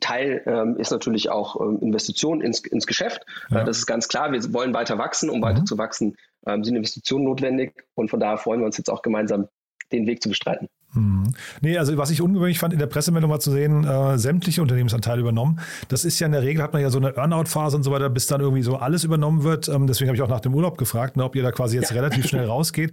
[0.00, 3.24] Teil ähm, ist natürlich auch ähm, Investitionen ins, ins Geschäft.
[3.50, 3.60] Ja.
[3.60, 4.32] Äh, das ist ganz klar.
[4.32, 5.30] Wir wollen weiter wachsen.
[5.30, 5.42] Um mhm.
[5.42, 6.16] weiter zu wachsen,
[6.46, 7.72] ähm, sind Investitionen notwendig.
[7.94, 9.48] Und von daher freuen wir uns jetzt auch gemeinsam,
[9.92, 10.68] den Weg zu bestreiten.
[10.92, 11.32] Hm.
[11.60, 15.20] Nee, also was ich ungewöhnlich fand, in der Pressemeldung mal zu sehen, äh, sämtliche Unternehmensanteile
[15.20, 15.60] übernommen.
[15.88, 18.10] Das ist ja in der Regel, hat man ja so eine Earnout-Phase und so weiter,
[18.10, 19.68] bis dann irgendwie so alles übernommen wird.
[19.68, 21.90] Ähm, deswegen habe ich auch nach dem Urlaub gefragt, ne, ob ihr da quasi jetzt
[21.90, 21.96] ja.
[21.96, 22.92] relativ schnell rausgeht.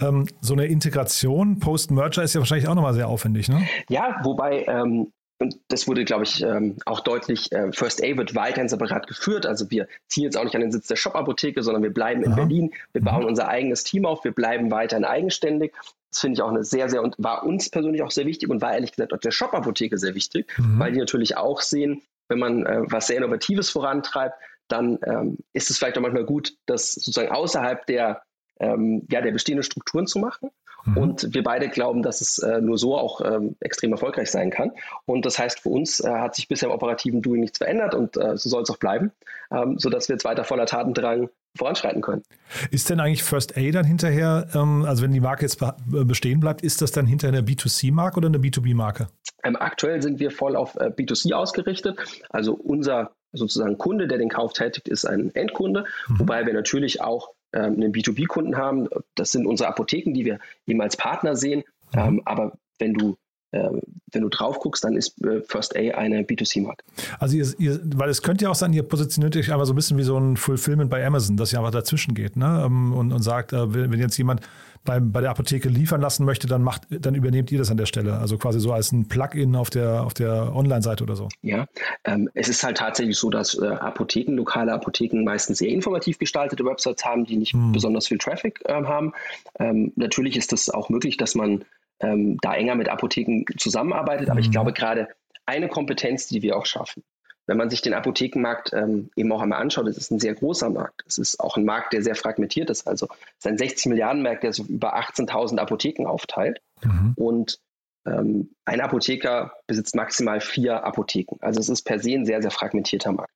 [0.00, 3.62] Ähm, so eine Integration post-Merger ist ja wahrscheinlich auch nochmal sehr aufwendig, ne?
[3.88, 8.34] Ja, wobei ähm, und das wurde, glaube ich, ähm, auch deutlich, äh, First A wird
[8.34, 9.44] weiterhin separat geführt.
[9.44, 12.32] Also wir ziehen jetzt auch nicht an den Sitz der Shop-Apotheke, sondern wir bleiben in
[12.32, 12.36] Aha.
[12.36, 12.72] Berlin.
[12.92, 13.28] Wir bauen mhm.
[13.28, 14.24] unser eigenes Team auf.
[14.24, 15.74] Wir bleiben weiterhin eigenständig.
[16.10, 18.62] Das finde ich auch eine sehr, sehr und war uns persönlich auch sehr wichtig und
[18.62, 20.78] war ehrlich gesagt auch der Shop-Apotheke sehr wichtig, mhm.
[20.78, 24.36] weil die natürlich auch sehen, wenn man äh, was sehr Innovatives vorantreibt,
[24.68, 28.22] dann ähm, ist es vielleicht auch manchmal gut, das sozusagen außerhalb der,
[28.62, 30.50] ähm, ja, der bestehenden Strukturen zu machen.
[30.84, 30.96] Mhm.
[30.96, 34.72] Und wir beide glauben, dass es äh, nur so auch ähm, extrem erfolgreich sein kann.
[35.04, 38.16] Und das heißt, für uns äh, hat sich bisher im operativen Doing nichts verändert und
[38.16, 39.12] äh, so soll es auch bleiben,
[39.50, 42.22] ähm, sodass wir jetzt weiter voller Tatendrang voranschreiten können.
[42.70, 46.62] Ist denn eigentlich First A dann hinterher, ähm, also wenn die Marke jetzt bestehen bleibt,
[46.62, 49.08] ist das dann hinterher eine B2C-Marke oder eine B2B-Marke?
[49.44, 51.98] Ähm, aktuell sind wir voll auf äh, B2C ausgerichtet.
[52.30, 56.20] Also unser sozusagen Kunde, der den Kauf tätigt, ist ein Endkunde, mhm.
[56.20, 58.88] wobei wir natürlich auch einen B2B-Kunden haben.
[59.14, 61.64] Das sind unsere Apotheken, die wir eben als Partner sehen.
[61.94, 62.00] Mhm.
[62.00, 63.16] Ähm, aber wenn du ähm,
[63.52, 66.84] wenn du drauf guckst, dann ist äh, First A eine B2C-Marke.
[67.18, 69.76] Also ihr, ihr, weil es könnte ja auch sein, ihr positioniert euch einfach so ein
[69.76, 72.62] bisschen wie so ein Fulfillment bei Amazon, dass ihr einfach dazwischen geht ne?
[72.66, 74.40] Ähm, und, und sagt, äh, wenn jetzt jemand
[74.84, 77.86] bei, bei der Apotheke liefern lassen möchte, dann macht, dann übernehmt ihr das an der
[77.86, 78.18] Stelle.
[78.18, 81.28] Also quasi so als ein Plugin auf der, auf der Online-Seite oder so.
[81.42, 81.66] Ja,
[82.04, 86.64] ähm, es ist halt tatsächlich so, dass äh, Apotheken, lokale Apotheken meistens sehr informativ gestaltete
[86.64, 87.72] Websites haben, die nicht hm.
[87.72, 89.12] besonders viel Traffic äh, haben.
[89.58, 91.64] Ähm, natürlich ist es auch möglich, dass man
[92.02, 94.28] ähm, da enger mit Apotheken zusammenarbeitet.
[94.28, 94.44] Aber mhm.
[94.44, 95.08] ich glaube, gerade
[95.46, 97.02] eine Kompetenz, die wir auch schaffen,
[97.46, 100.70] wenn man sich den Apothekenmarkt ähm, eben auch einmal anschaut, es ist ein sehr großer
[100.70, 101.02] Markt.
[101.06, 102.86] Es ist auch ein Markt, der sehr fragmentiert ist.
[102.86, 106.60] Also es ist ein 60 Milliarden Markt, der so über 18.000 Apotheken aufteilt.
[106.84, 107.14] Mhm.
[107.16, 107.58] Und
[108.06, 111.36] ähm, ein Apotheker besitzt maximal vier Apotheken.
[111.40, 113.34] Also es ist per se ein sehr, sehr fragmentierter Markt.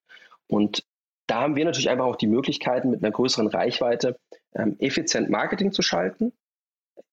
[0.49, 0.85] Und
[1.27, 4.17] da haben wir natürlich einfach auch die Möglichkeiten, mit einer größeren Reichweite
[4.55, 6.33] ähm, effizient Marketing zu schalten,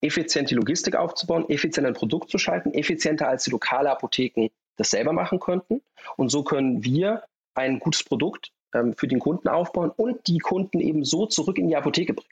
[0.02, 4.92] effizient die Logistik aufzubauen, effizient ein Produkt zu schalten, effizienter als die lokale Apotheken das
[4.92, 5.82] selber machen könnten.
[6.18, 7.24] Und so können wir
[7.56, 11.68] ein gutes Produkt ähm, für den Kunden aufbauen und die Kunden eben so zurück in
[11.68, 12.30] die Apotheke bringen.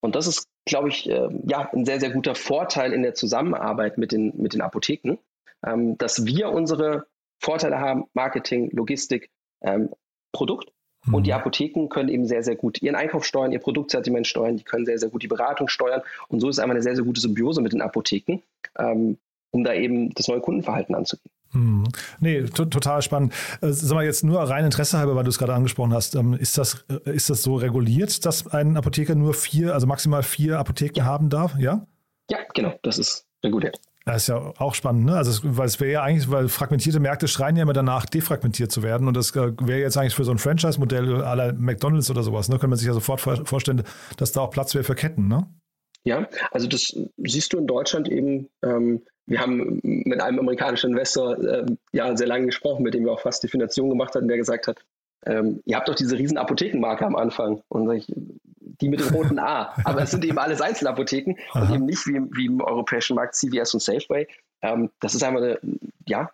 [0.00, 3.98] Und das ist, glaube ich, äh, ja, ein sehr, sehr guter Vorteil in der Zusammenarbeit
[3.98, 5.18] mit den, mit den Apotheken,
[5.64, 7.06] ähm, dass wir unsere
[7.38, 9.30] Vorteile haben, Marketing, Logistik,
[9.62, 9.90] ähm,
[10.32, 10.72] Produkt.
[11.04, 11.14] Mhm.
[11.14, 11.36] Und die mhm.
[11.36, 14.98] Apotheken können eben sehr, sehr gut ihren Einkauf steuern, ihr Produktsortiment steuern, die können sehr,
[14.98, 16.02] sehr gut die Beratung steuern.
[16.28, 18.40] Und so ist es einfach eine sehr, sehr gute Symbiose mit den Apotheken,
[18.78, 19.18] ähm,
[19.50, 21.30] um da eben das neue Kundenverhalten anzugehen.
[21.52, 21.84] Hm.
[22.20, 23.34] Nee, total spannend.
[23.60, 26.14] Äh, sag mal jetzt nur rein Interesse halber, weil du es gerade angesprochen hast.
[26.14, 30.22] Ähm, ist, das, äh, ist das so reguliert, dass ein Apotheker nur vier, also maximal
[30.22, 31.04] vier Apotheken ja.
[31.04, 31.54] haben darf?
[31.58, 31.86] Ja?
[32.30, 33.78] Ja, genau, das ist reguliert.
[34.04, 35.16] Das ist ja auch spannend, ne?
[35.16, 38.82] Also, weil es wäre ja eigentlich, weil fragmentierte Märkte schreien ja immer danach, defragmentiert zu
[38.82, 39.06] werden.
[39.06, 42.56] Und das äh, wäre jetzt eigentlich für so ein Franchise-Modell aller McDonalds oder sowas, ne?
[42.56, 43.84] Könnte man sich ja sofort vorstellen,
[44.16, 45.46] dass da auch Platz wäre für Ketten, ne?
[46.04, 48.48] Ja, also das siehst du in Deutschland eben.
[48.64, 53.12] Ähm, wir haben mit einem amerikanischen Investor äh, ja sehr lange gesprochen, mit dem wir
[53.12, 54.84] auch fast die Finanzierung gemacht hatten, der gesagt hat,
[55.26, 57.62] ähm, ihr habt doch diese riesen Apothekenmarke am Anfang.
[57.68, 58.12] Und ich,
[58.80, 59.74] die mit dem roten A.
[59.84, 61.62] Aber es sind eben alles Einzelapotheken Aha.
[61.62, 64.26] und eben nicht wie, wie, im europäischen Markt CVS und Safeway.
[64.62, 65.58] Ähm, das ist einmal eine,
[66.06, 66.30] ja,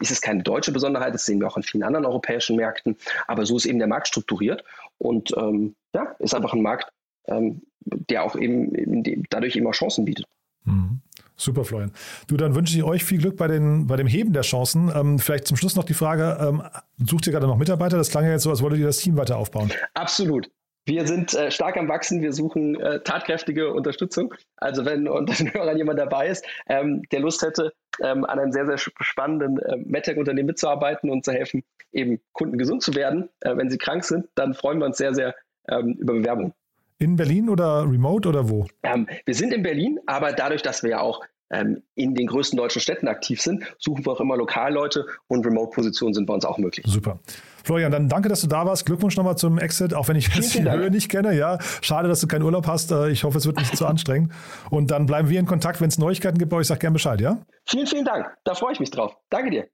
[0.00, 3.44] ist es keine deutsche Besonderheit, das sehen wir auch in vielen anderen europäischen Märkten, aber
[3.44, 4.64] so ist eben der Markt strukturiert
[4.98, 6.90] und ähm, ja, ist einfach ein Markt,
[7.26, 10.26] ähm, der auch eben dadurch immer Chancen bietet.
[10.64, 11.00] Mhm.
[11.40, 11.92] Super, Florian.
[12.26, 14.92] Du, dann wünsche ich euch viel Glück bei, den, bei dem Heben der Chancen.
[14.94, 16.62] Ähm, vielleicht zum Schluss noch die Frage, ähm,
[16.98, 17.96] sucht ihr gerade noch Mitarbeiter?
[17.96, 19.72] Das klang ja jetzt so, als wolltet ihr das Team weiter aufbauen.
[19.94, 20.50] Absolut.
[20.86, 24.34] Wir sind äh, stark am Wachsen, wir suchen äh, tatkräftige Unterstützung.
[24.56, 27.72] Also wenn unter den Hörern jemand dabei ist, ähm, der Lust hätte,
[28.02, 32.82] ähm, an einem sehr, sehr spannenden äh, MedTech-Unternehmen mitzuarbeiten und zu helfen, eben Kunden gesund
[32.82, 35.34] zu werden, äh, wenn sie krank sind, dann freuen wir uns sehr, sehr
[35.68, 36.54] ähm, über Bewerbungen.
[37.00, 38.66] In Berlin oder remote oder wo?
[38.82, 42.58] Ähm, wir sind in Berlin, aber dadurch, dass wir ja auch ähm, in den größten
[42.58, 46.58] deutschen Städten aktiv sind, suchen wir auch immer Lokalleute und Remote-Positionen sind bei uns auch
[46.58, 46.84] möglich.
[46.86, 47.18] Super.
[47.64, 48.84] Florian, dann danke, dass du da warst.
[48.84, 51.34] Glückwunsch nochmal zum Exit, auch wenn ich jetzt die Höhe nicht kenne.
[51.34, 52.92] Ja, schade, dass du keinen Urlaub hast.
[52.92, 54.34] Äh, ich hoffe, es wird nicht zu anstrengend.
[54.68, 55.80] Und dann bleiben wir in Kontakt.
[55.80, 57.38] Wenn es Neuigkeiten gibt, ich sag gerne Bescheid, ja?
[57.64, 58.26] Vielen, vielen Dank.
[58.44, 59.16] Da freue ich mich drauf.
[59.30, 59.68] Danke dir.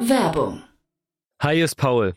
[0.00, 0.64] Werbung.
[1.40, 2.16] Hi, ist Paul.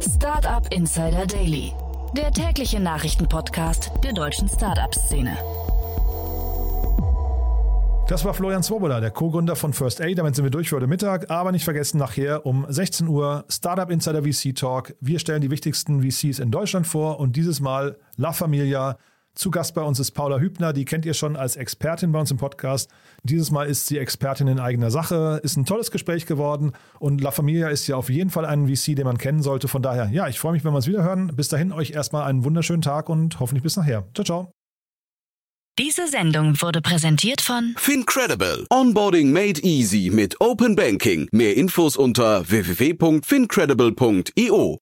[0.00, 1.72] Startup Insider Daily,
[2.16, 5.36] der tägliche Nachrichtenpodcast der deutschen Startup-Szene.
[8.10, 10.18] Das war Florian Swoboda, der Co-Gründer von First Aid.
[10.18, 11.30] Damit sind wir durch für heute Mittag.
[11.30, 14.96] Aber nicht vergessen, nachher um 16 Uhr Startup Insider VC Talk.
[15.00, 18.98] Wir stellen die wichtigsten VCs in Deutschland vor und dieses Mal La Familia
[19.34, 22.30] zu Gast bei uns ist Paula Hübner, die kennt ihr schon als Expertin bei uns
[22.30, 22.90] im Podcast.
[23.22, 27.30] Dieses Mal ist sie Expertin in eigener Sache, ist ein tolles Gespräch geworden und La
[27.30, 29.68] Familia ist ja auf jeden Fall ein VC, den man kennen sollte.
[29.68, 31.32] Von daher, ja, ich freue mich, wenn wir uns wieder hören.
[31.34, 34.06] Bis dahin euch erstmal einen wunderschönen Tag und hoffentlich bis nachher.
[34.14, 34.52] Ciao, ciao.
[35.78, 38.66] Diese Sendung wurde präsentiert von Fincredible.
[38.70, 41.28] Onboarding made easy mit Open Banking.
[41.32, 44.78] Mehr Infos unter www.fincredible.io.